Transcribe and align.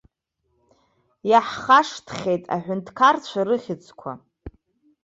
Иаҳхашҭхеит 1.31 2.43
аҳәынҭқарцәа 2.55 3.41
рыхьыӡқәа. 3.47 4.11